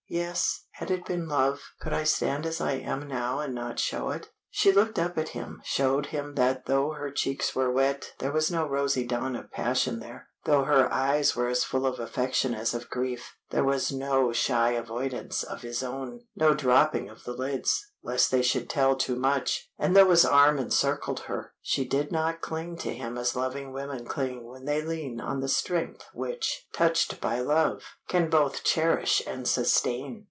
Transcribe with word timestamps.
"Yes. 0.13 0.63
Had 0.71 0.91
it 0.91 1.05
been 1.05 1.29
love, 1.29 1.61
could 1.79 1.93
I 1.93 2.03
stand 2.03 2.45
as 2.45 2.59
I 2.59 2.73
am 2.73 3.07
now 3.07 3.39
and 3.39 3.55
not 3.55 3.79
show 3.79 4.09
it?" 4.09 4.27
She 4.49 4.69
looked 4.73 4.99
up 4.99 5.17
at 5.17 5.29
him, 5.29 5.61
showed 5.63 6.07
him 6.07 6.35
that 6.35 6.65
though 6.65 6.91
her 6.91 7.09
cheeks 7.11 7.55
were 7.55 7.71
wet 7.71 8.11
there 8.19 8.33
was 8.33 8.51
no 8.51 8.67
rosy 8.67 9.05
dawn 9.05 9.37
of 9.37 9.49
passion 9.53 10.01
there; 10.01 10.27
though 10.43 10.63
her 10.65 10.91
eyes 10.91 11.33
were 11.35 11.47
as 11.47 11.63
full 11.63 11.85
of 11.85 11.97
affection 11.99 12.53
as 12.53 12.73
of 12.73 12.89
grief, 12.89 13.35
there 13.51 13.63
was 13.63 13.91
no 13.91 14.33
shy 14.33 14.71
avoidance 14.71 15.43
of 15.43 15.61
his 15.61 15.81
own, 15.83 16.19
no 16.35 16.53
dropping 16.55 17.07
of 17.07 17.23
the 17.23 17.31
lids, 17.31 17.91
lest 18.03 18.31
they 18.31 18.41
should 18.41 18.67
tell 18.67 18.95
too 18.95 19.15
much; 19.15 19.69
and 19.77 19.95
though 19.95 20.09
his 20.09 20.25
arm 20.25 20.57
encircled 20.57 21.19
her, 21.21 21.53
she 21.61 21.85
did 21.85 22.11
not 22.11 22.41
cling 22.41 22.75
to 22.75 22.91
him 22.91 23.15
as 23.19 23.35
loving 23.35 23.71
women 23.71 24.03
cling 24.03 24.43
when 24.43 24.65
they 24.65 24.81
lean 24.81 25.21
on 25.21 25.41
the 25.41 25.47
strength 25.47 26.03
which, 26.11 26.65
touched 26.73 27.21
by 27.21 27.37
love, 27.39 27.83
can 28.07 28.27
both 28.27 28.63
cherish 28.63 29.21
and 29.27 29.47
sustain. 29.47 30.19